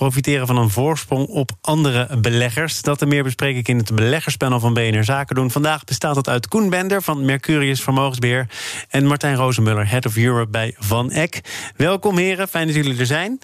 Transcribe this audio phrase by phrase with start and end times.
[0.00, 2.82] profiteren van een voorsprong op andere beleggers.
[2.82, 5.50] Dat en meer bespreek ik in het beleggerspanel van BNR Zaken doen.
[5.50, 8.48] Vandaag bestaat dat uit Koen Bender van Mercurius Vermogensbeheer...
[8.88, 11.40] en Martijn Rozenmuller, Head of Europe bij Van Eck.
[11.76, 13.38] Welkom heren, fijn dat jullie er zijn.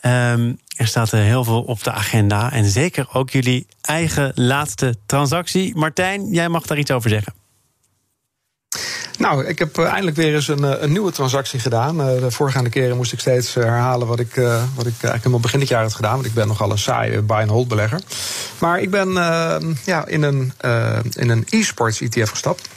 [0.00, 5.76] Ehm, er staat heel veel op de agenda en zeker ook jullie eigen laatste transactie.
[5.76, 7.32] Martijn, jij mag daar iets over zeggen.
[9.28, 12.00] Nou, ik heb eh, eindelijk weer eens een, eh, een nieuwe transactie gedaan.
[12.00, 15.58] Uh, de voorgaande keren moest ik steeds herhalen wat ik, wat ik eigenlijk helemaal begin
[15.58, 16.14] dit jaar had gedaan.
[16.14, 18.00] Want ik ben nogal een saai buy-and-hold belegger.
[18.58, 19.12] Maar ik ben
[19.84, 20.52] ja, in een,
[21.12, 22.68] in een e-sports ETF gestapt.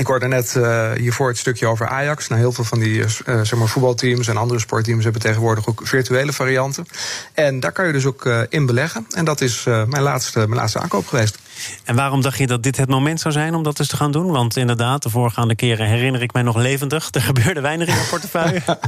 [0.00, 2.28] Ik hoorde net uh, hiervoor het stukje over Ajax.
[2.28, 5.80] Nou, heel veel van die uh, zeg maar voetbalteams en andere sportteams hebben tegenwoordig ook
[5.84, 6.86] virtuele varianten.
[7.34, 9.06] En daar kan je dus ook uh, in beleggen.
[9.10, 11.38] En dat is mijn, laatste, mijn laatste aankoop geweest.
[11.84, 14.12] En waarom dacht je dat dit het moment zou zijn om dat eens te gaan
[14.12, 14.30] doen?
[14.30, 17.08] Want inderdaad, de voorgaande keren herinner ik mij nog levendig.
[17.10, 18.62] Er gebeurde weinig in de portefeuille.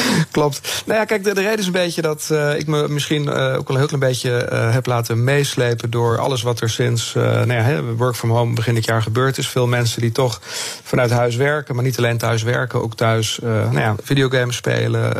[0.30, 0.82] Klopt.
[0.86, 3.32] Nou ja, kijk, de, de, reden is een beetje dat uh, ik me misschien uh,
[3.32, 7.14] ook wel een heel klein beetje uh, heb laten meeslepen door alles wat er sinds
[7.14, 9.48] nou ja, work from home begin dit jaar gebeurd is.
[9.48, 10.40] Veel mensen die toch
[10.82, 15.12] vanuit huis werken, maar niet alleen thuis werken, ook thuis nou ja, videogames spelen,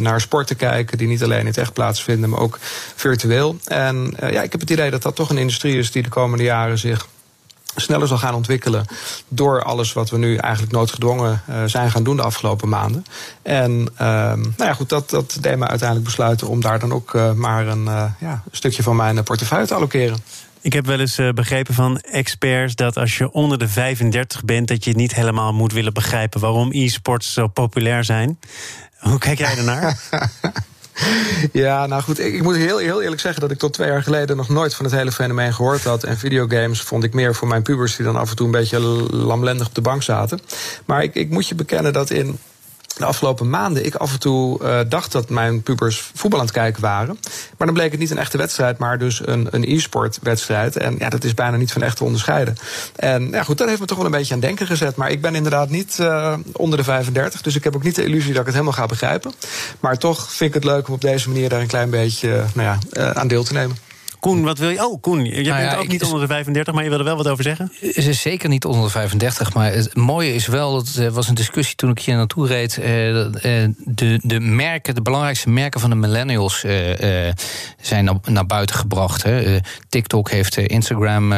[0.00, 2.58] naar sporten kijken, die niet alleen in het echt plaatsvinden, maar ook
[2.94, 3.56] virtueel.
[3.64, 6.44] En ja, ik heb het idee dat dat toch een industrie is die de komende
[6.44, 7.06] jaren zich
[7.76, 8.86] sneller zal gaan ontwikkelen
[9.28, 13.04] door alles wat we nu eigenlijk noodgedwongen uh, zijn gaan doen de afgelopen maanden.
[13.42, 13.98] En uh,
[14.32, 17.66] nou ja, goed, dat, dat deed me uiteindelijk besluiten om daar dan ook uh, maar
[17.66, 20.18] een uh, ja, stukje van mijn portefeuille te allokeren.
[20.60, 24.84] Ik heb wel eens begrepen van experts dat als je onder de 35 bent, dat
[24.84, 28.38] je niet helemaal moet willen begrijpen waarom e-sports zo populair zijn.
[28.98, 29.98] Hoe kijk jij ernaar?
[31.52, 34.02] Ja, nou goed, ik, ik, moet heel, heel eerlijk zeggen dat ik tot twee jaar
[34.02, 36.04] geleden nog nooit van het hele fenomeen gehoord had.
[36.04, 38.78] En videogames vond ik meer voor mijn pubers die dan af en toe een beetje
[39.10, 40.40] lamlendig op de bank zaten.
[40.84, 42.38] Maar ik, ik moet je bekennen dat in
[42.96, 46.54] de afgelopen maanden ik af en toe uh, dacht dat mijn pubers voetbal aan het
[46.54, 47.18] kijken waren.
[47.56, 50.76] Maar dan bleek het niet een echte wedstrijd, maar dus een, een e-sport wedstrijd.
[50.76, 52.56] En ja, dat is bijna niet van echt te onderscheiden.
[52.96, 54.96] En ja, goed, dat heeft me toch wel een beetje aan denken gezet.
[54.96, 57.42] Maar ik ben inderdaad niet uh, onder de 35.
[57.42, 59.32] Dus ik heb ook niet de illusie dat ik het helemaal ga begrijpen.
[59.80, 62.78] Maar toch vind ik het leuk om op deze manier daar een klein beetje nou
[62.92, 63.76] ja, aan deel te nemen.
[64.24, 64.86] Koen, wat wil je?
[64.86, 67.16] Oh, Koen, je nou bent ook niet onder de 35, maar je wil er wel
[67.16, 67.72] wat over zeggen?
[67.80, 69.54] Is zeker niet onder de 35.
[69.54, 72.76] Maar het mooie is wel, dat er was een discussie toen ik hier naartoe reed.
[72.76, 76.72] Uh, de, de merken, de belangrijkste merken van de millennials uh,
[77.80, 79.22] zijn naar, naar, buiten gebracht.
[79.22, 79.58] Hè.
[79.88, 81.32] TikTok heeft Instagram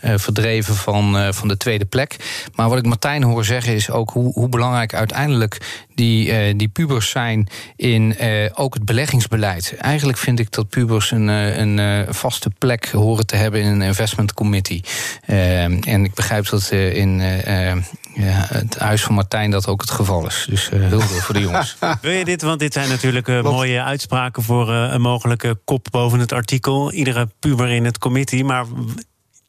[0.00, 2.16] verdreven van, van de tweede plek.
[2.54, 7.10] Maar wat ik Martijn hoor zeggen is ook hoe, hoe belangrijk uiteindelijk die, die pubers
[7.10, 8.16] zijn in
[8.54, 9.74] ook het beleggingsbeleid.
[9.78, 14.32] Eigenlijk vind ik dat pubers een, een vaste plek horen te hebben in een investment
[14.32, 14.82] committee.
[15.26, 17.74] Uh, en ik begrijp dat uh, in uh,
[18.14, 20.46] ja, het huis van Martijn dat ook het geval is.
[20.48, 21.76] Dus uh, hulde voor de jongens.
[22.00, 22.42] Wil je dit?
[22.42, 26.92] Want dit zijn natuurlijk uh, mooie uitspraken voor uh, een mogelijke kop boven het artikel.
[26.92, 28.44] Iedere puber in het committee.
[28.44, 28.64] Maar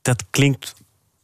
[0.01, 0.73] dat klinkt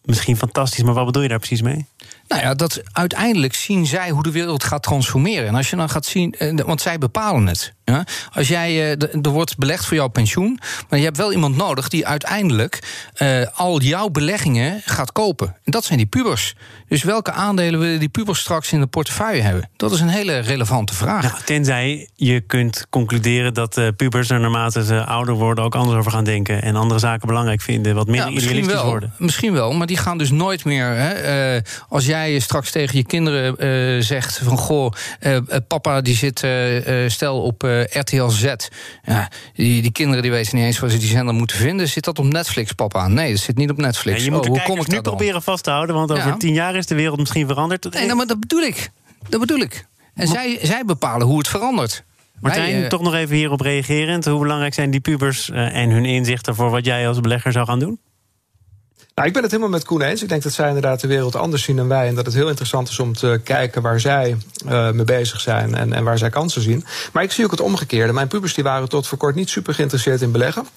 [0.03, 1.85] misschien fantastisch, maar wat bedoel je daar precies mee?
[2.27, 5.47] Nou ja, dat uiteindelijk zien zij hoe de wereld gaat transformeren.
[5.47, 6.35] En als je dan gaat zien,
[6.65, 7.73] want zij bepalen het.
[7.85, 8.05] Ja?
[8.33, 12.07] Als jij, er wordt belegd voor jouw pensioen, maar je hebt wel iemand nodig die
[12.07, 12.79] uiteindelijk
[13.17, 15.47] uh, al jouw beleggingen gaat kopen.
[15.47, 16.55] En dat zijn die pubers.
[16.87, 19.69] Dus welke aandelen willen die pubers straks in de portefeuille hebben?
[19.75, 21.23] Dat is een hele relevante vraag.
[21.23, 25.97] Nou, tenzij je kunt concluderen dat uh, pubers er naarmate ze ouder worden ook anders
[25.97, 29.13] over gaan denken en andere zaken belangrijk vinden, wat minder ja, idealistisch wel, worden.
[29.17, 30.85] Misschien wel, maar die gaan dus nooit meer.
[30.85, 34.91] Hè, uh, als jij straks tegen je kinderen zegt van goh,
[35.67, 36.47] papa die zit
[37.07, 38.43] stel op RTL Z.
[39.03, 41.87] Ja, die, die kinderen die weten niet eens waar ze die zender moeten vinden.
[41.87, 43.07] Zit dat op Netflix, papa?
[43.07, 44.23] Nee, dat zit niet op Netflix.
[44.23, 46.37] Je moet oh, hoe kom ik nu proberen vast te houden, want over ja.
[46.37, 47.93] tien jaar is de wereld misschien veranderd.
[47.93, 48.91] Nee, nou, maar dat bedoel ik.
[49.29, 49.85] Dat bedoel ik.
[50.13, 52.03] En zij, zij bepalen hoe het verandert.
[52.39, 54.25] Martijn, Wij, uh, toch nog even hierop reagerend.
[54.25, 57.65] Hoe belangrijk zijn die pubers uh, en hun inzichten voor wat jij als belegger zou
[57.65, 57.99] gaan doen?
[59.15, 60.21] Nou, ik ben het helemaal met Koen eens.
[60.21, 62.07] Ik denk dat zij inderdaad de wereld anders zien dan wij.
[62.07, 65.75] En dat het heel interessant is om te kijken waar zij uh, mee bezig zijn
[65.75, 66.85] en, en waar zij kansen zien.
[67.13, 68.13] Maar ik zie ook het omgekeerde.
[68.13, 70.67] Mijn pubers die waren tot voor kort niet super geïnteresseerd in beleggen.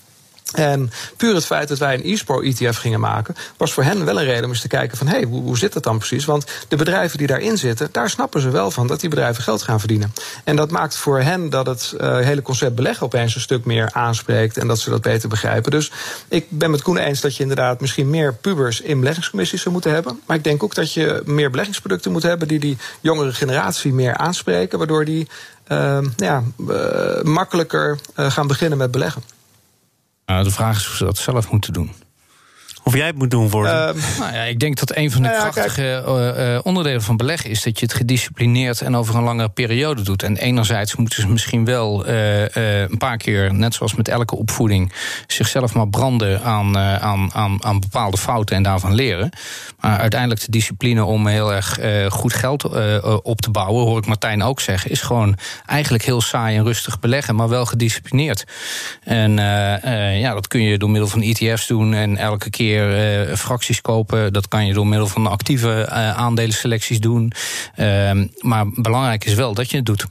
[0.53, 4.25] En puur het feit dat wij een e-sport-ETF gingen maken, was voor hen wel een
[4.25, 6.25] reden om eens te kijken van hé, hey, hoe, zit dat dan precies?
[6.25, 9.63] Want de bedrijven die daarin zitten, daar snappen ze wel van dat die bedrijven geld
[9.63, 10.13] gaan verdienen.
[10.45, 13.93] En dat maakt voor hen dat het uh, hele concept beleggen opeens een stuk meer
[13.93, 15.71] aanspreekt en dat ze dat beter begrijpen.
[15.71, 15.93] Dus
[16.29, 19.93] ik ben met Koen eens dat je inderdaad misschien meer pubers in beleggingscommissies zou moeten
[19.93, 20.21] hebben.
[20.27, 24.17] Maar ik denk ook dat je meer beleggingsproducten moet hebben die die jongere generatie meer
[24.17, 25.29] aanspreken, waardoor die
[25.69, 29.36] uh, ja, uh, makkelijker gaan beginnen met beleggen.
[30.27, 31.91] Nou, de vraag is of ze dat zelf moeten doen.
[32.87, 33.71] Of jij het moet doen voor uh,
[34.19, 37.63] nou ja, Ik denk dat een van de ja, krachtige uh, onderdelen van beleggen is
[37.63, 40.23] dat je het gedisciplineerd en over een langere periode doet.
[40.23, 42.41] En enerzijds moeten ze misschien wel uh,
[42.89, 44.93] een paar keer, net zoals met elke opvoeding,
[45.27, 49.31] zichzelf maar branden aan, aan, aan, aan bepaalde fouten en daarvan leren.
[49.81, 51.79] Maar uiteindelijk de discipline om heel erg
[52.09, 52.65] goed geld
[53.23, 57.01] op te bouwen, hoor ik Martijn ook zeggen, is gewoon eigenlijk heel saai en rustig
[57.01, 58.45] beleggen, maar wel gedisciplineerd.
[59.03, 59.33] En
[60.19, 64.33] ja, dat kun je door middel van ETF's doen en elke keer uh, fracties kopen.
[64.33, 67.33] Dat kan je door middel van actieve uh, aandelenselecties doen.
[67.77, 70.07] Uh, maar belangrijk is wel dat je het doet.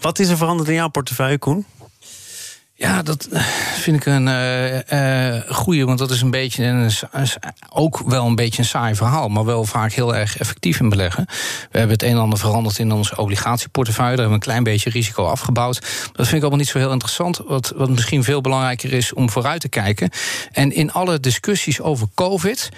[0.00, 1.66] Wat is er veranderd in jouw portefeuille, Koen?
[2.74, 3.28] Ja, dat
[3.82, 6.90] vind ik een uh, uh, goede, want dat is een beetje
[7.68, 11.24] ook wel een beetje een saai verhaal, maar wel vaak heel erg effectief in beleggen.
[11.70, 14.74] We hebben het een en ander veranderd in onze obligatieportefeuille, daar hebben we een klein
[14.74, 15.80] beetje risico afgebouwd.
[16.12, 17.40] Dat vind ik allemaal niet zo heel interessant.
[17.46, 20.10] Wat, wat misschien veel belangrijker is om vooruit te kijken.
[20.52, 22.70] En in alle discussies over COVID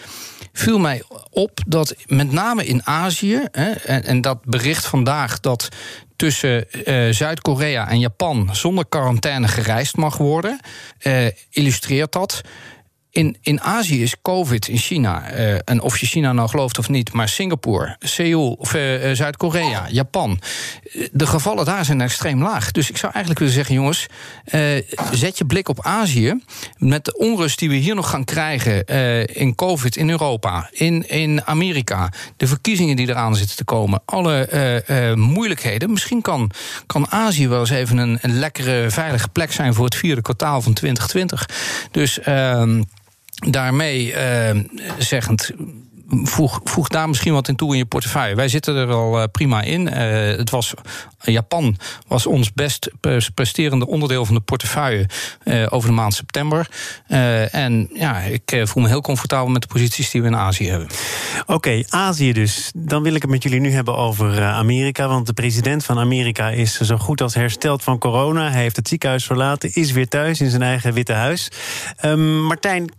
[0.53, 5.69] viel mij op dat met name in Azië, hè, en, en, dat bericht vandaag dat
[6.17, 10.61] tussen uh, Zuid-Korea en Japan zonder quarantaine gereisd mag worden,
[11.51, 12.41] illustreert dat.
[13.15, 16.89] In, in Azië is COVID in China, uh, en of je China nou gelooft of
[16.89, 20.41] niet, maar Singapore, Seoul, of uh, Zuid-Korea, Japan.
[21.13, 22.71] De gevallen daar zijn extreem laag.
[22.71, 24.07] Dus ik zou eigenlijk willen zeggen, jongens,
[25.13, 26.41] zet je blik op Azië.
[26.79, 28.85] Met de onrust die we hier nog gaan krijgen
[29.27, 35.15] in COVID in Europa, in, in Amerika, de verkiezingen die eraan zitten te komen, alle
[35.17, 35.93] moeilijkheden.
[35.93, 36.51] Misschien kan,
[36.87, 40.63] kan Azië wel eens even een, een lekkere, veilige plek zijn voor het vierde kwartaal
[40.63, 41.49] van 2020.
[41.91, 42.19] Dus.
[43.35, 44.61] Ehm, daarmee uh,
[44.99, 45.51] zeggend.
[46.09, 48.35] Voeg, voeg, daar misschien wat in toe in je portefeuille.
[48.35, 49.87] Wij zitten er al uh, prima in.
[49.87, 49.97] Uh,
[50.37, 50.75] het was,
[51.19, 51.77] Japan
[52.07, 52.91] was ons best
[53.35, 55.09] presterende onderdeel van de portefeuille
[55.69, 56.69] over de maand september.
[57.51, 60.89] en ja, ik voel me heel comfortabel met de posities die we in Azië hebben.
[61.47, 62.71] Oké, Azië dus.
[62.77, 65.09] Dan wil ik het met jullie nu hebben over Amerika.
[65.09, 68.51] Want de president van Amerika is zo goed als hersteld van corona.
[68.51, 71.49] Hij heeft het ziekenhuis verlaten, is weer thuis in zijn eigen Witte Huis.
[72.05, 72.91] Um, Martijn,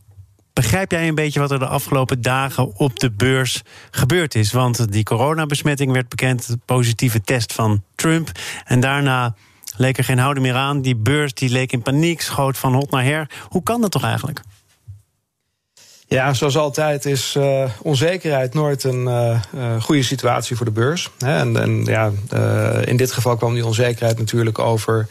[0.55, 3.61] Begrijp jij een beetje wat er de afgelopen dagen op de beurs
[3.91, 4.51] gebeurd is?
[4.51, 8.31] Want die coronabesmetting werd bekend, positieve test van Trump.
[8.65, 9.35] En daarna
[9.77, 10.81] leek er geen houden meer aan.
[10.81, 13.29] Die beurs die leek in paniek, schoot van hot naar her.
[13.49, 14.41] Hoe kan dat toch eigenlijk?
[16.07, 21.09] Ja, zoals altijd is uh, onzekerheid nooit een uh, uh, goede situatie voor de beurs.
[21.19, 21.59] Hè.
[21.59, 22.11] En, ja,
[22.83, 25.07] in dit geval kwam die onzekerheid natuurlijk over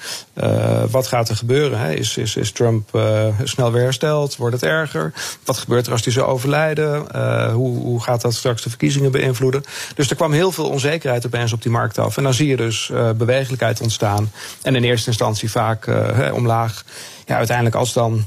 [0.90, 1.78] wat gaat er gebeuren.
[1.78, 1.92] Hè.
[1.92, 3.00] Is, is, is Trump
[3.44, 4.36] snel weer hersteld?
[4.36, 5.12] Wordt het erger?
[5.44, 7.16] Wat gebeurt er als hij zou overlijden?
[7.52, 9.64] hoe, hoe gaat dat straks de verkiezingen beïnvloeden?
[9.94, 12.16] Dus er kwam heel veel onzekerheid opeens op die markt af.
[12.16, 14.32] En dan zie je dus bewegelijkheid ontstaan.
[14.62, 15.88] En in eerste instantie vaak
[16.32, 16.84] omlaag
[17.26, 18.24] ja, uiteindelijk als dan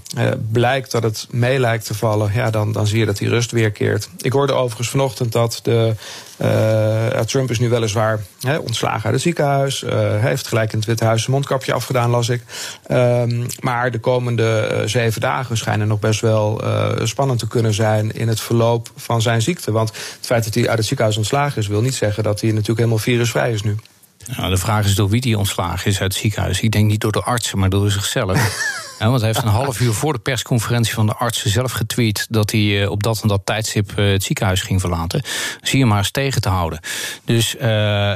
[0.52, 3.52] blijkt dat het mee lijkt te vallen, ja, dan, dan zie je dat die rust
[3.52, 4.10] weerkeert.
[4.18, 5.96] Ik hoorde overigens vanochtend dat de,
[6.42, 9.84] uh, Trump is nu weliswaar he, ontslagen uit het ziekenhuis.
[9.84, 12.42] Uh, hij heeft gelijk in het Witte Huis zijn mondkapje afgedaan, las ik.
[12.92, 16.62] Um, maar de komende zeven dagen schijnen nog best wel
[17.04, 19.72] spannend te kunnen zijn in het verloop van zijn ziekte.
[19.72, 22.50] Want het feit dat hij uit het ziekenhuis ontslagen is, wil niet zeggen dat hij
[22.50, 23.76] natuurlijk helemaal virusvrij is nu.
[24.36, 26.62] Nou, de vraag is door wie die ontslagen is uit het ziekenhuis.
[26.62, 28.38] Ik denk niet door de artsen, maar door zichzelf.
[29.00, 32.28] ja, want hij heeft een half uur voor de persconferentie van de artsen zelf getweet
[32.30, 35.22] dat hij eh, op dat en dat tijdstip eh, het ziekenhuis ging verlaten.
[35.62, 36.80] Zie je maar eens tegen te houden.
[37.26, 37.62] Dus uh,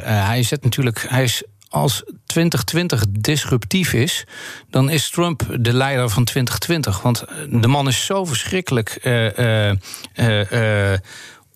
[0.04, 1.06] hij zet natuurlijk.
[1.08, 4.24] Hij is als 2020 disruptief is,
[4.70, 7.02] dan is Trump de leider van 2020.
[7.02, 9.72] Want de man is zo verschrikkelijk uh,
[10.16, 10.94] uh,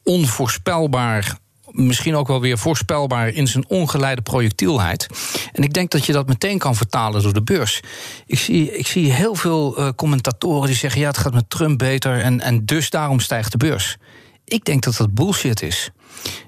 [0.03, 1.37] onvoorspelbaar
[1.75, 5.07] misschien ook wel weer voorspelbaar in zijn ongeleide projectielheid.
[5.51, 7.81] En ik denk dat je dat meteen kan vertalen door de beurs.
[8.25, 11.77] Ik zie, ik zie heel veel uh, commentatoren die zeggen: ja, het gaat met Trump
[11.77, 13.97] beter en, en dus daarom stijgt de beurs.
[14.45, 15.89] Ik denk dat dat bullshit is.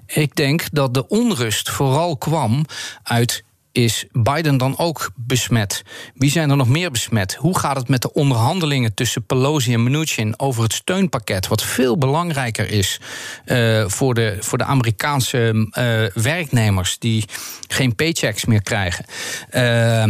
[0.06, 2.66] Ik denk dat de onrust vooral kwam
[3.04, 3.44] uit
[3.78, 5.84] is Biden dan ook besmet?
[6.14, 7.36] Wie zijn er nog meer besmet?
[7.36, 11.98] Hoe gaat het met de onderhandelingen tussen Pelosi en Mnuchin over het steunpakket, wat veel
[11.98, 13.00] belangrijker is
[13.46, 17.26] uh, voor, de, voor de Amerikaanse uh, werknemers die
[17.68, 19.06] geen paychecks meer krijgen?
[19.52, 20.02] Uh,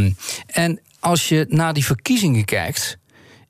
[0.46, 2.98] en als je naar die verkiezingen kijkt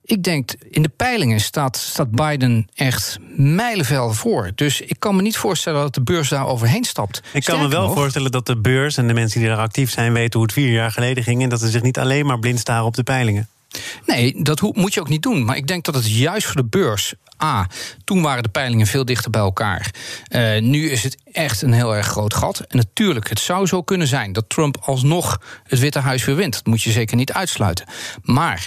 [0.08, 4.50] ik denk, in de peilingen staat, staat Biden echt mijlenvel voor.
[4.54, 7.22] Dus ik kan me niet voorstellen dat de beurs daar overheen stapt.
[7.32, 10.12] Ik kan me wel voorstellen dat de beurs en de mensen die daar actief zijn
[10.12, 11.42] weten hoe het vier jaar geleden ging.
[11.42, 13.48] En dat ze zich niet alleen maar blind staren op de peilingen.
[14.06, 15.44] Nee, dat moet je ook niet doen.
[15.44, 17.14] Maar ik denk dat het juist voor de beurs.
[17.42, 17.66] A,
[18.04, 19.90] toen waren de peilingen veel dichter bij elkaar.
[20.28, 22.60] Uh, nu is het echt een heel erg groot gat.
[22.60, 26.52] En natuurlijk, het zou zo kunnen zijn dat Trump alsnog het Witte Huis weer wint.
[26.52, 27.86] Dat moet je zeker niet uitsluiten.
[28.22, 28.66] Maar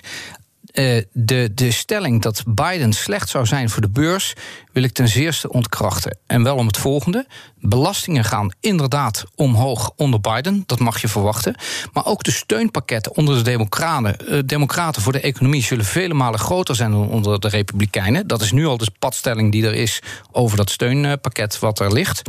[0.74, 4.34] uh, de, de stelling dat Biden slecht zou zijn voor de beurs,
[4.72, 6.18] wil ik ten zeerste ontkrachten.
[6.28, 7.28] En wel om het volgende:
[7.60, 11.56] belastingen gaan inderdaad omhoog onder Biden, dat mag je verwachten.
[11.94, 16.40] Maar ook de steunpakketten onder de Democraten, uh, democraten voor de economie zullen vele malen
[16.40, 18.28] groter zijn dan onder de Republikeinen.
[18.28, 20.02] Dat is nu al de padstelling die er is
[20.32, 22.22] over dat steunpakket wat er ligt.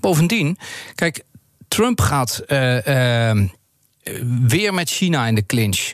[0.00, 0.58] Bovendien,
[0.94, 1.22] kijk,
[1.68, 3.32] Trump gaat uh,
[4.46, 5.92] weer met China in de clinch.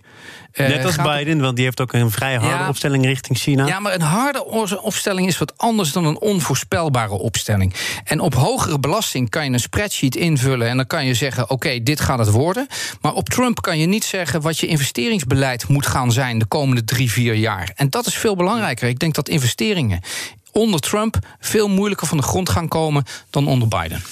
[0.53, 3.67] Uh, Net als Biden, want die heeft ook een vrij harde opstelling richting China.
[3.67, 4.45] Ja, maar een harde
[4.83, 7.75] opstelling is wat anders dan een onvoorspelbare opstelling.
[8.05, 11.83] En op hogere belasting kan je een spreadsheet invullen en dan kan je zeggen: oké,
[11.83, 12.67] dit gaat het worden.
[13.01, 16.85] Maar op Trump kan je niet zeggen wat je investeringsbeleid moet gaan zijn de komende
[16.85, 17.71] drie, vier jaar.
[17.75, 18.89] En dat is veel belangrijker.
[18.89, 20.01] Ik denk dat investeringen
[20.53, 24.03] onder Trump veel moeilijker van de grond gaan komen dan onder Biden.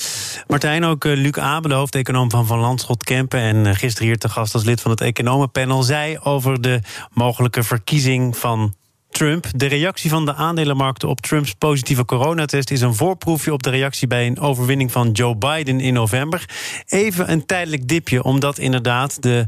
[0.47, 3.41] Martijn, ook uh, Luc Abe, de hoofdeconoom van Van Landschot Kempen...
[3.41, 5.83] en uh, gisteren hier te gast als lid van het economenpanel...
[5.83, 6.81] zei over de
[7.13, 8.75] mogelijke verkiezing van
[9.11, 9.47] Trump.
[9.57, 14.07] De reactie van de aandelenmarkten op Trumps positieve coronatest is een voorproefje op de reactie
[14.07, 16.49] bij een overwinning van Joe Biden in november.
[16.87, 19.47] Even een tijdelijk dipje, omdat inderdaad de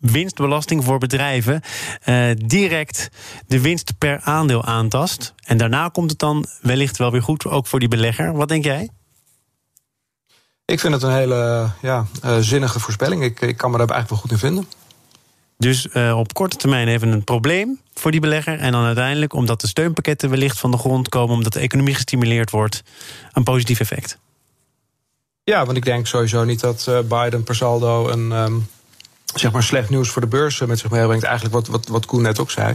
[0.00, 1.60] winstbelasting voor bedrijven
[2.04, 3.08] uh, direct
[3.46, 5.34] de winst per aandeel aantast.
[5.44, 8.32] En daarna komt het dan wellicht wel weer goed, ook voor die belegger.
[8.32, 8.88] Wat denk jij?
[10.68, 13.22] Ik vind het een hele ja, uh, zinnige voorspelling.
[13.22, 14.68] Ik, ik kan me daar eigenlijk wel goed in vinden.
[15.58, 18.58] Dus uh, op korte termijn even een probleem voor die belegger.
[18.58, 22.50] En dan uiteindelijk, omdat de steunpakketten wellicht van de grond komen, omdat de economie gestimuleerd
[22.50, 22.82] wordt,
[23.32, 24.18] een positief effect.
[25.44, 28.32] Ja, want ik denk sowieso niet dat Biden per saldo een.
[28.32, 28.68] Um
[29.40, 31.24] zeg maar slecht nieuws voor de beurs met zich meebrengt.
[31.24, 32.74] Eigenlijk wat, wat, wat Koen net ook zei.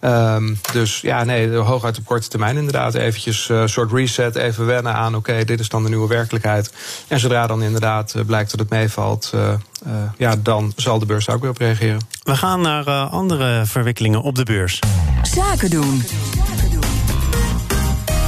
[0.00, 2.94] Um, dus ja, nee, hooguit op korte termijn inderdaad.
[2.94, 5.14] Eventjes een uh, soort reset, even wennen aan...
[5.14, 6.72] oké, dit is dan de nieuwe werkelijkheid.
[7.08, 9.32] En zodra dan inderdaad uh, blijkt dat het meevalt...
[9.34, 9.52] Uh,
[10.16, 12.00] ja, dan zal de beurs daar ook weer op reageren.
[12.22, 14.78] We gaan naar andere verwikkelingen op de beurs.
[15.22, 16.02] Zaken doen.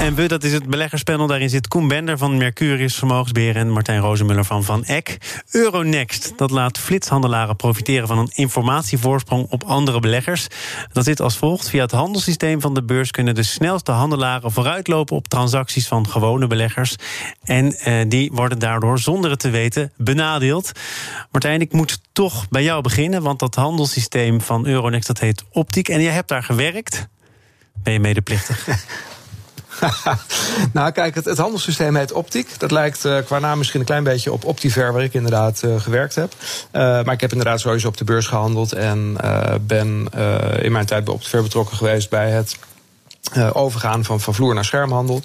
[0.00, 1.26] En we, dat is het beleggerspanel.
[1.26, 3.56] Daarin zit Koen Bender van Mercurius Vermogensbeheer...
[3.56, 5.42] en Martijn Rozenmuller van Van Eck.
[5.50, 8.08] Euronext, dat laat flitshandelaren profiteren...
[8.08, 10.46] van een informatievoorsprong op andere beleggers.
[10.92, 11.68] Dat zit als volgt.
[11.68, 13.10] Via het handelssysteem van de beurs...
[13.10, 16.96] kunnen de snelste handelaren vooruitlopen op transacties van gewone beleggers.
[17.44, 20.72] En eh, die worden daardoor, zonder het te weten, benadeeld.
[21.30, 23.22] Martijn, ik moet toch bij jou beginnen...
[23.22, 25.88] want dat handelssysteem van Euronext, dat heet Optiek.
[25.88, 27.08] En jij hebt daar gewerkt.
[27.82, 28.66] Ben je medeplichtig?
[30.72, 32.58] nou, kijk, het, het, handelssysteem heet Optiek.
[32.58, 35.80] Dat lijkt uh, qua naam misschien een klein beetje op Optiver, waar ik inderdaad uh,
[35.80, 36.32] gewerkt heb.
[36.72, 39.16] Uh, maar ik heb inderdaad sowieso op de beurs gehandeld en
[39.60, 40.08] ben
[40.60, 42.56] in mijn tijd bij Optiver betrokken geweest bij het.
[43.52, 45.22] overgaan van, van vloer naar schermhandel.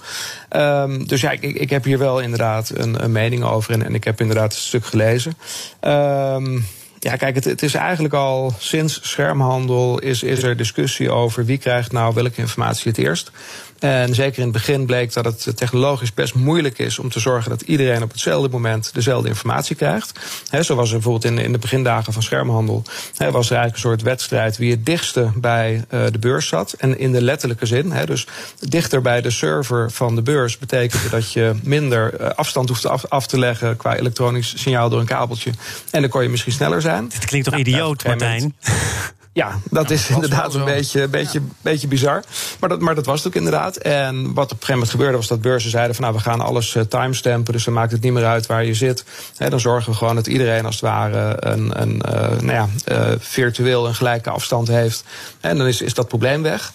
[0.56, 3.96] Um, dus ja, ik, ik heb hier wel inderdaad een, een mening over en, en,
[3.96, 5.38] ik heb inderdaad een stuk gelezen.
[5.82, 6.66] Um,
[7.00, 11.58] ja, kijk, het, het, is eigenlijk al sinds schermhandel is, is er discussie over wie
[11.58, 13.32] krijgt nou welke informatie het eerst.
[13.80, 17.50] En zeker in het begin bleek dat het technologisch best moeilijk is om te zorgen
[17.50, 20.20] dat iedereen op hetzelfde moment dezelfde informatie krijgt.
[20.50, 22.84] He, zo was er bijvoorbeeld in, in de begindagen van schermhandel,
[23.18, 26.74] he, was er eigenlijk een soort wedstrijd wie het dichtste bij uh, de beurs zat.
[26.74, 28.28] En in de letterlijke zin, he, dus
[28.60, 33.06] dichter bij de server van de beurs, betekende dat je minder uh, afstand hoeft af,
[33.06, 35.52] af, te leggen qua elektronisch signaal door een kabeltje.
[35.92, 37.08] En dan kon je misschien sneller zijn.
[37.10, 38.56] Dit klinkt toch nou, idioot, Martijn?
[39.34, 42.24] Ja, dat is inderdaad een beetje, beetje, beetje bizar.
[42.60, 43.78] Maar dat, maar dat was het ook inderdaad.
[43.78, 46.42] En wat op een gegeven moment gebeurde was dat beurzen zeiden van nou we gaan
[46.42, 47.54] alles uh, timestampen.
[47.54, 49.04] Dus dan maakt het niet meer uit waar je zit.
[49.38, 52.68] He, dan zorgen we gewoon dat iedereen als het ware een, een uh, nou ja,
[52.92, 55.04] uh, virtueel een gelijke afstand heeft.
[55.40, 56.72] En dan is, is dat probleem weg.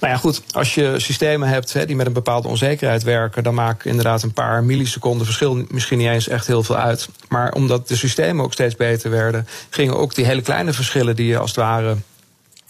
[0.00, 3.54] Nou ja, goed, als je systemen hebt he, die met een bepaalde onzekerheid werken, dan
[3.54, 7.08] maken inderdaad een paar milliseconden verschil misschien niet eens echt heel veel uit.
[7.28, 11.26] Maar omdat de systemen ook steeds beter werden, gingen ook die hele kleine verschillen die
[11.26, 11.96] je als het ware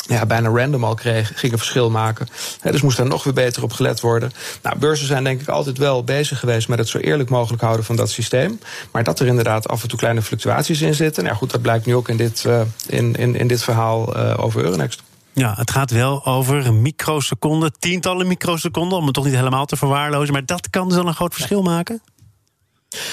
[0.06, 2.28] ja, bijna random al kreeg, ging een verschil maken.
[2.62, 4.32] dus moest daar nog weer beter op gelet worden.
[4.62, 7.84] Nou, beurzen zijn denk ik altijd wel bezig geweest met het zo eerlijk mogelijk houden
[7.84, 8.60] van dat systeem.
[8.90, 11.24] Maar dat er inderdaad af en toe kleine fluctuaties in zitten.
[11.24, 14.34] Nou goed, dat blijkt nu ook in dit, uh, in, in, in dit verhaal uh,
[14.36, 15.02] over Euronext.
[15.32, 20.32] Ja, het gaat wel over microseconden, tientallen microseconden, om het toch niet helemaal te verwaarlozen.
[20.32, 22.00] Maar dat kan dus al een groot verschil maken?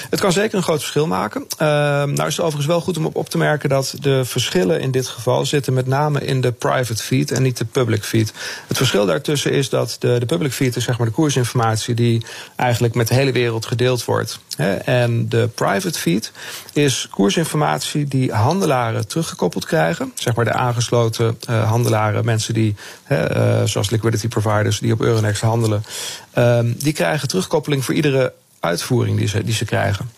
[0.09, 1.41] Het kan zeker een groot verschil maken.
[1.41, 1.67] Uh,
[2.03, 5.07] nou is het overigens wel goed om op, te merken dat de verschillen in dit
[5.07, 8.33] geval zitten met name in de private feed en niet de public feed.
[8.67, 12.25] Het verschil daartussen is dat de, de public feed is zeg maar de koersinformatie die
[12.55, 14.39] eigenlijk met de hele wereld gedeeld wordt.
[14.55, 16.31] Hè, en de private feed
[16.73, 20.11] is koersinformatie die handelaren teruggekoppeld krijgen.
[20.15, 22.75] Zeg maar de aangesloten uh, handelaren, mensen die,
[23.11, 25.83] uh, zoals liquidity providers, die op Euronext handelen.
[26.37, 30.09] Um, die krijgen terugkoppeling voor iedere uitvoering die ze, die ze krijgen.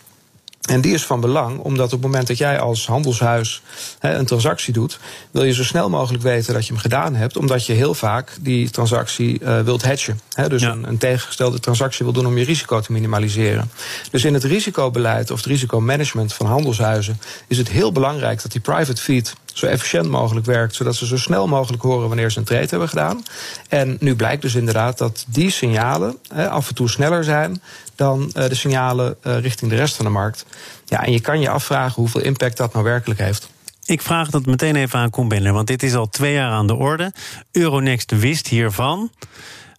[0.66, 3.62] En die is van belang, omdat op het moment dat jij als handelshuis
[4.00, 4.98] een transactie doet,
[5.30, 8.36] wil je zo snel mogelijk weten dat je hem gedaan hebt, omdat je heel vaak
[8.40, 10.20] die transactie uh, wilt hedgen.
[10.48, 10.70] dus ja.
[10.70, 13.70] een, een, tegengestelde transactie wil doen om je risico te minimaliseren.
[14.10, 18.60] Dus in het risicobeleid of het risicomanagement van handelshuizen is het heel belangrijk dat die
[18.60, 22.44] private feed zo efficiënt mogelijk werkt, zodat ze zo snel mogelijk horen wanneer ze een
[22.44, 23.22] trade hebben gedaan.
[23.68, 27.62] En nu blijkt dus inderdaad dat die signalen af en toe sneller zijn
[27.94, 30.46] dan de signalen richting de rest van de markt.
[30.84, 33.48] Ja, en je kan je afvragen hoeveel impact dat nou werkelijk heeft.
[33.86, 36.74] Ik vraag dat meteen even aan Koen want dit is al twee jaar aan de
[36.74, 37.12] orde.
[37.52, 39.10] Euronext wist hiervan.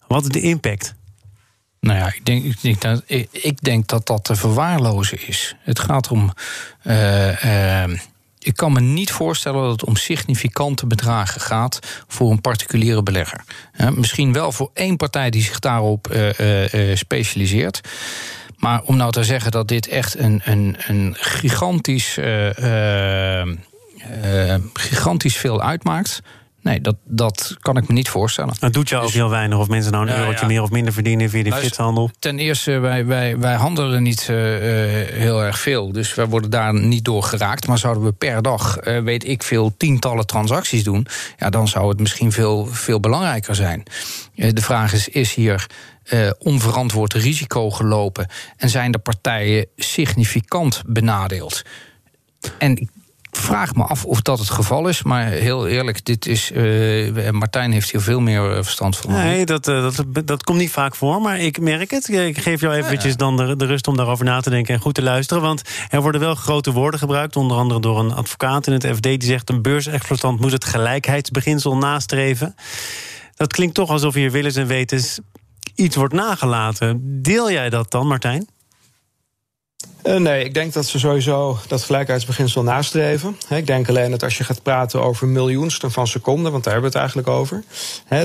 [0.06, 0.94] Wat is de impact?
[1.80, 5.56] Nou ja, ik denk, ik denk, dat, ik, ik denk dat dat te verwaarlozen is.
[5.60, 6.32] Het gaat om.
[6.84, 7.98] Uh, uh,
[8.38, 13.44] ik kan me niet voorstellen dat het om significante bedragen gaat voor een particuliere belegger.
[13.94, 17.80] misschien wel voor één partij die zich daarop uh, specialiseert.
[18.56, 22.18] Maar om nou te zeggen dat dit echt een, een, een gigantisch,
[24.72, 26.20] gigantisch veel uitmaakt.
[26.68, 28.54] Nee, dat, dat kan ik me niet voorstellen.
[28.60, 30.52] Het doet jou ook dus- heel weinig of mensen nou een nou, eurotje ja.
[30.52, 32.10] meer of minder verdienen via die flitshandel?
[32.18, 34.36] Ten eerste, wij, wij, wij handelen niet uh,
[35.12, 35.92] heel erg veel.
[35.92, 37.66] Dus wij worden daar niet door geraakt.
[37.66, 41.06] Maar zouden we per dag, uh, weet ik veel, tientallen transacties doen...
[41.36, 43.82] ja, dan zou het misschien veel, veel belangrijker zijn.
[44.34, 45.66] Uh, de vraag is, is hier
[46.38, 48.26] onverantwoord risico gelopen...
[48.56, 51.62] en zijn de partijen significant benadeeld?
[52.58, 52.88] En
[53.38, 55.02] vraag me af of dat het geval is.
[55.02, 56.50] Maar heel eerlijk, dit is.
[56.50, 59.12] Uh, Martijn heeft hier veel meer eh, verstand van.
[59.12, 61.20] Nee, dat, uh, dat, dat komt niet vaak voor.
[61.20, 62.08] Maar ik merk het.
[62.08, 64.94] Ik geef jou eventjes dan de, de, rust om daarover na te denken en goed
[64.94, 65.42] te luisteren.
[65.42, 67.36] Want er worden wel grote woorden gebruikt.
[67.36, 69.02] Onder andere door een advocaat in het FD.
[69.02, 72.54] Die zegt: een beursexploitant moet het gelijkheidsbeginsel nastreven.
[73.34, 75.18] Dat klinkt toch alsof hier willens en wetens
[75.74, 77.22] iets wordt nagelaten.
[77.22, 78.48] Deel jij dat dan, Martijn?
[80.08, 83.36] Uh, nee, ik denk dat ze sowieso dat gelijkheidsbeginsel nastreven.
[83.48, 86.92] Ik denk alleen dat als je gaat praten over miljoensten van seconden, want daar hebben
[86.92, 87.62] we het eigenlijk over,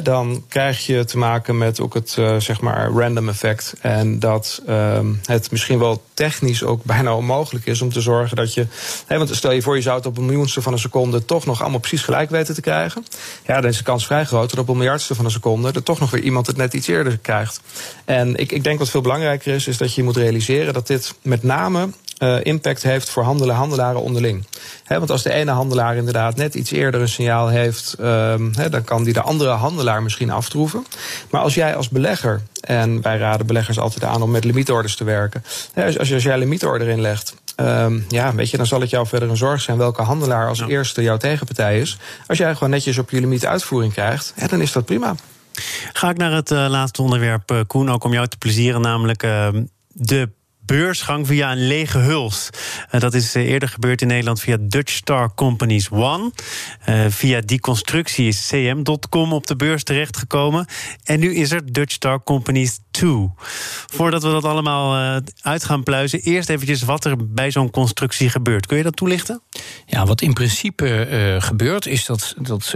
[0.04, 3.76] dan krijg je te maken met ook het uh, zeg maar random effect.
[3.82, 8.54] En dat um, het misschien wel technisch ook bijna onmogelijk is om te zorgen dat
[8.54, 8.68] je.
[9.08, 11.62] Want stel je voor, je zou het op een miljoenste van een seconde toch nog
[11.62, 13.06] allemaal precies gelijk weten te krijgen.
[13.46, 15.84] Ja, dan is de kans vrij groot dat op een miljardste van een seconde er
[15.84, 17.62] toch nog weer iemand het net iets eerder krijgt.
[18.06, 21.14] En ik, ik denk wat veel belangrijker is, is dat je moet realiseren dat dit
[21.22, 24.48] met name uh, impact heeft voor handelen, handelaren onderling.
[24.84, 28.70] He, want als de ene handelaar inderdaad net iets eerder een signaal heeft, um, he,
[28.70, 30.86] dan kan die de andere handelaar misschien aftroeven.
[31.30, 35.04] Maar als jij als belegger, en wij raden beleggers altijd aan om met limietorders te
[35.04, 38.90] werken, he, als, als jij een limietorder inlegt, Um, ja, weet je, dan zal het
[38.90, 40.68] jou verder een zorg zijn welke handelaar als ja.
[40.68, 41.98] eerste jouw tegenpartij is.
[42.28, 45.16] Als jij gewoon netjes op je limiet uitvoering krijgt, dan is dat prima.
[45.94, 49.24] Ga ik naar het uh, laatste onderwerp, uh, Koen, ook om jou te plezieren, namelijk
[49.24, 49.48] uh,
[49.88, 50.30] de
[50.66, 52.50] beursgang via een lege huls.
[52.92, 56.32] Uh, dat is uh, eerder gebeurd in Nederland via Dutch Star Companies One.
[56.90, 60.66] Uh, via die constructie is cm.com op de beurs terechtgekomen.
[61.04, 63.30] En nu is er Dutch Star Companies 2.
[63.88, 68.66] Voordat we dat allemaal uit gaan pluizen, eerst eventjes wat er bij zo'n constructie gebeurt.
[68.66, 69.42] Kun je dat toelichten?
[69.86, 72.72] Ja, wat in principe gebeurt, is dat, dat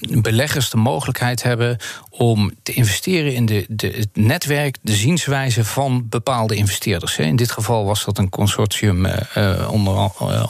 [0.00, 1.76] beleggers de mogelijkheid hebben
[2.10, 6.69] om te investeren in de, de, het netwerk, de zienswijze van bepaalde investeerders.
[7.28, 9.94] In dit geval was dat een consortium uh, onder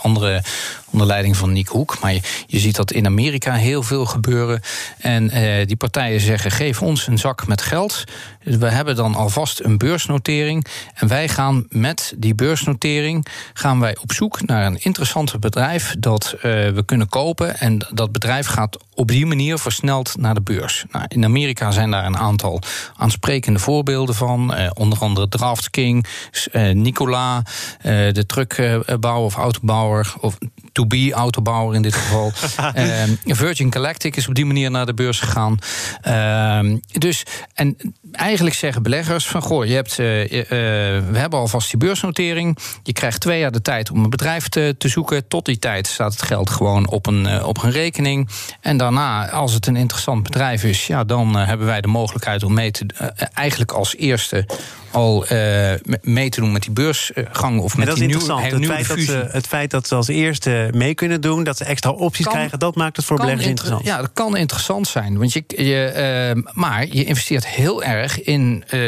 [0.02, 0.42] andere
[0.90, 1.98] onder leiding van Nick Hoek.
[2.00, 2.12] Maar
[2.46, 4.61] je, ziet dat in Amerika heel veel gebeuren.
[4.98, 8.05] En uh, die partijen zeggen: geef ons een zak met geld.
[8.42, 10.66] We hebben dan alvast een beursnotering.
[10.94, 16.35] En wij gaan met die beursnotering gaan wij op zoek naar een interessant bedrijf dat
[16.35, 17.59] uh, we kunnen kopen.
[17.59, 20.85] En dat bedrijf gaat op die manier versneld naar de beurs.
[20.90, 22.61] Nou, in Amerika zijn daar een aantal
[22.96, 24.55] aansprekende voorbeelden van.
[24.55, 27.42] Uh, onder andere DraftKings, uh, Nikola,
[27.83, 30.14] de truckbouwer of autobouwer.
[30.20, 30.38] Of
[30.80, 32.32] to-be autobouwer in dit geval.
[32.74, 35.58] Ehm, Virgin Galactic is op die manier naar de beurs gegaan.
[36.00, 37.22] Ehm, dus,
[37.54, 37.76] en
[38.12, 39.42] eigenlijk zeggen beleggers van...
[39.42, 42.58] goh, je hebt, we hebben alvast die beursnotering.
[42.82, 45.28] Je krijgt twee jaar de tijd om een bedrijf te, te zoeken.
[45.28, 48.28] Tot die tijd staat het geld gewoon op een, op een rekening.
[48.60, 50.86] En daarna, als het een interessant bedrijf is...
[50.86, 52.86] Ja, dan hebben wij de mogelijkheid om mee te...
[53.34, 54.46] eigenlijk als eerste
[54.90, 58.66] al uh, mee te doen met die beursgang of met dat die is nieuwe, het
[58.66, 62.26] feit dat het feit dat ze als eerste mee kunnen doen, dat ze extra opties
[62.26, 63.85] krijgen, dat maakt het voor beleggers interessant.
[63.85, 65.18] Ja, dat kan interessant zijn.
[65.18, 68.85] Want je, je, uh, maar je investeert heel erg in uh,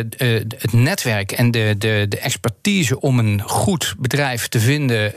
[0.59, 5.13] het netwerk en de, de, de expertise om een goed bedrijf te vinden,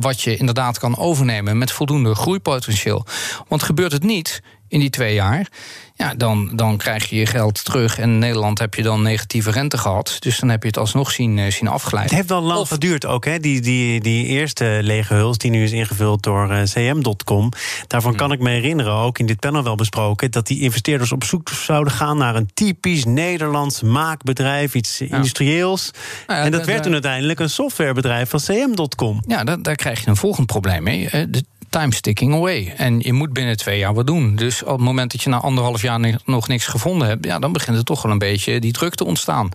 [0.00, 3.06] wat je inderdaad kan overnemen met voldoende groeipotentieel.
[3.48, 4.42] Want gebeurt het niet
[4.74, 5.48] in die twee jaar
[5.96, 7.98] ja, dan, dan krijg je je geld terug.
[7.98, 10.16] En in Nederland heb je dan negatieve rente gehad.
[10.18, 12.04] Dus dan heb je het alsnog zien, uh, zien afgeleid.
[12.04, 13.38] Het heeft wel lang geduurd ook, hè?
[13.38, 17.52] Die, die, die eerste lege huls die nu is ingevuld door uh, cm.com.
[17.86, 18.20] Daarvan hmm.
[18.20, 20.30] kan ik me herinneren, ook in dit panel wel besproken...
[20.30, 24.74] dat die investeerders op zoek zouden gaan naar een typisch Nederlands maakbedrijf.
[24.74, 25.90] Iets industrieels.
[26.26, 29.22] Nou ja, en dat werd toen uiteindelijk een softwarebedrijf van cm.com.
[29.26, 31.08] Ja, daar, daar krijg je een volgend probleem mee.
[31.10, 32.72] De time sticking away.
[32.76, 34.36] En je moet binnen twee jaar wat doen.
[34.36, 37.52] Dus op het moment dat je na anderhalf jaar nog niks gevonden hebt, ja, dan
[37.52, 39.48] begint er toch wel een beetje die druk te ontstaan.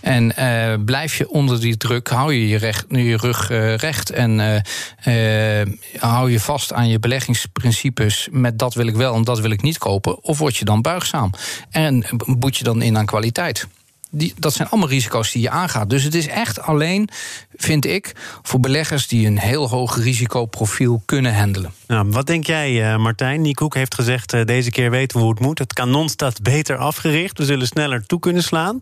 [0.00, 4.10] En uh, blijf je onder die druk, hou je je, recht, je rug uh, recht
[4.10, 4.64] en
[5.06, 9.50] uh, hou je vast aan je beleggingsprincipes met dat wil ik wel en dat wil
[9.50, 11.30] ik niet kopen, of word je dan buigzaam
[11.70, 12.04] en
[12.38, 13.66] boet je dan in aan kwaliteit
[14.10, 15.90] die, dat zijn allemaal risico's die je aangaat.
[15.90, 17.08] Dus het is echt alleen,
[17.54, 21.72] vind ik, voor beleggers die een heel hoog risicoprofiel kunnen handelen.
[21.86, 23.40] Nou, wat denk jij, uh, Martijn?
[23.40, 25.58] Niek heeft gezegd: uh, deze keer weten we hoe het moet.
[25.58, 27.38] Het kanon staat beter afgericht.
[27.38, 28.80] We zullen sneller toe kunnen slaan.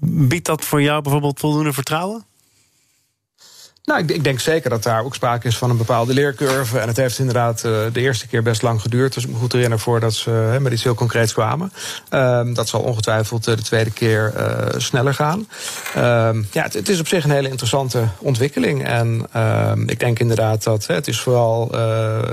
[0.00, 2.27] Biedt dat voor jou bijvoorbeeld voldoende vertrouwen?
[3.88, 6.78] Nou, ik, ik, denk zeker dat daar ook sprake is van een bepaalde leercurve.
[6.78, 9.14] En het heeft inderdaad uh, de eerste keer best lang geduurd.
[9.14, 11.72] Dus ik me goed herinner voordat ze uh, met iets heel concreets kwamen.
[12.10, 14.32] Um, dat zal ongetwijfeld uh, de tweede keer
[14.76, 15.38] sneller gaan.
[15.96, 18.84] Um, ja, het, het, is op zich een hele interessante ontwikkeling.
[18.84, 21.70] En um, ik denk inderdaad dat het is vooral,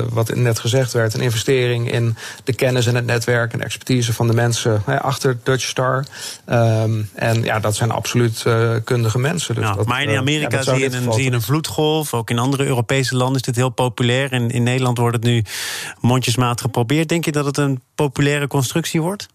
[0.09, 4.27] wat net gezegd werd, een investering in de kennis en het netwerk en expertise van
[4.27, 6.05] de mensen achter Dutch Star.
[6.45, 8.43] en ja, dat zijn absoluut
[8.83, 9.55] kundige mensen.
[9.55, 10.79] Dus dat, maar in Amerika ja, zie
[11.19, 12.13] je een vloedgolf.
[12.13, 14.31] Ook in andere Europese landen is dit heel populair.
[14.31, 15.43] En in Nederland wordt het nu
[16.01, 17.09] mondjesmaat geprobeerd.
[17.09, 19.27] Denk je dat het een populaire constructie wordt?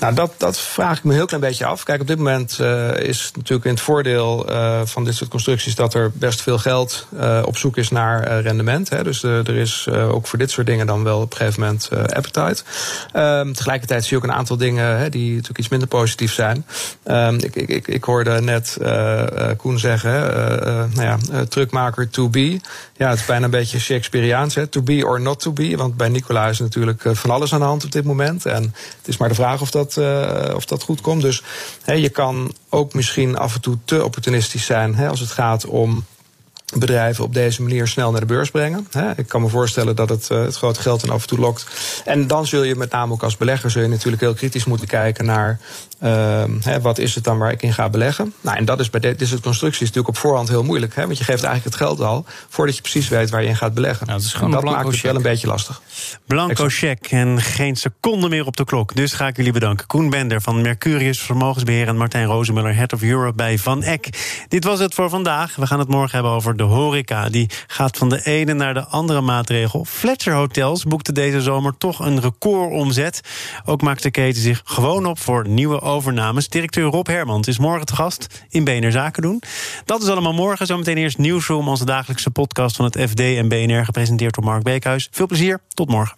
[0.00, 1.82] Nou, dat, dat vraag ik me een heel klein beetje af.
[1.82, 5.74] Kijk, op dit moment uh, is natuurlijk in het voordeel uh, van dit soort constructies
[5.74, 8.88] dat er best veel geld uh, op zoek is naar rendement.
[8.88, 9.02] Hè.
[9.02, 12.62] Dus er is ook voor dit soort dingen dan wel op een gegeven moment appetite.
[13.16, 16.66] Um, tegelijkertijd zie je ook een aantal dingen hè, die natuurlijk iets minder positief zijn.
[17.06, 18.76] Um, ik, ik, ik, hoorde net
[19.56, 20.10] Koen zeggen,
[20.94, 22.60] nou ja, truckmaker to be.
[22.96, 25.76] Ja, het is bijna een beetje Shakespeareaans, hè, to be or not to be.
[25.76, 28.46] Want bij Nicola is natuurlijk van alles aan de hand op dit moment.
[28.46, 31.22] En het is maar de vraag of dat uh, of dat goed komt.
[31.22, 31.42] Dus
[31.84, 36.04] je kan ook misschien af en toe te opportunistisch zijn als het gaat om
[36.76, 38.88] bedrijven op deze manier snel naar de beurs brengen.
[39.16, 41.66] Ik kan me voorstellen dat het, eh, het grote geld dan af en toe lokt.
[42.04, 44.86] En dan zul je met name ook als belegger zul je natuurlijk heel kritisch moeten
[44.86, 45.58] kijken naar
[46.02, 46.44] uh,
[46.82, 48.32] wat is het dan waar ik in ga beleggen.
[48.40, 50.94] Nou, en dat is bij dit soort constructies natuurlijk op voorhand heel moeilijk.
[50.94, 51.06] Hè?
[51.06, 53.74] Want je geeft eigenlijk het geld al voordat je precies weet waar je in gaat
[53.74, 54.06] beleggen.
[54.06, 55.82] Nou, dat is gewoon dat maakt het wel een beetje lastig.
[56.26, 58.94] Blanco check en geen seconde meer op de klok.
[58.94, 59.86] Dus ga ik jullie bedanken.
[59.86, 64.08] Koen Bender van Mercurius Vermogensbeheer en Martijn Rozemuller, Head of Europe bij Van Eck.
[64.48, 65.56] Dit was het voor vandaag.
[65.56, 67.28] We gaan het morgen hebben over de horeca.
[67.28, 69.84] Die gaat van de ene naar de andere maatregel.
[69.84, 73.20] Fletcher Hotels boekte deze zomer toch een recordomzet.
[73.64, 76.48] Ook maakt de keten zich gewoon op voor nieuwe overnames.
[76.48, 79.42] Directeur Rob Hermans is morgen te gast in BNR Zaken doen.
[79.84, 80.66] Dat is allemaal morgen.
[80.66, 85.08] Zometeen eerst Nieuwsroom, onze dagelijkse podcast van het FD en BNR, gepresenteerd door Mark Beekhuis.
[85.10, 86.16] Veel plezier, tot morgen.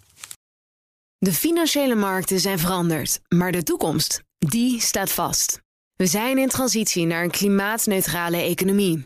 [1.17, 5.61] De financiële markten zijn veranderd, maar de toekomst, die staat vast.
[5.95, 9.05] We zijn in transitie naar een klimaatneutrale economie.